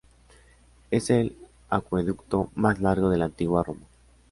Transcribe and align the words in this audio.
Es 0.89 1.11
el 1.11 1.37
acueducto 1.69 2.49
más 2.55 2.81
largo 2.81 3.11
de 3.11 3.19
la 3.19 3.25
antigua 3.25 3.61
Roma. 3.61 3.85